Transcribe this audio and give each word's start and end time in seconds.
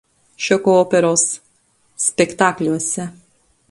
Šoko 0.45 0.77
operos 0.85 1.27
spektakliuose. 2.07 3.11